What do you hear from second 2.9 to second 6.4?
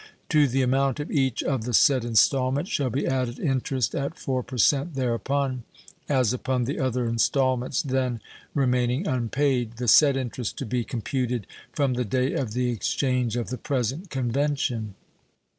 added interest at 4% thereupon, as